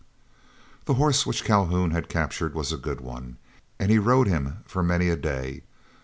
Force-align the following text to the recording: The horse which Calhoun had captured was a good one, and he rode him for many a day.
The 0.85 0.95
horse 0.95 1.27
which 1.27 1.43
Calhoun 1.43 1.91
had 1.91 2.09
captured 2.09 2.55
was 2.55 2.71
a 2.71 2.77
good 2.77 3.01
one, 3.01 3.37
and 3.77 3.91
he 3.91 3.99
rode 3.99 4.25
him 4.27 4.63
for 4.65 4.81
many 4.81 5.09
a 5.09 5.15
day. 5.15 5.61